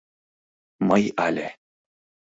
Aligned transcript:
Мый 0.89 1.03
але 1.25 1.47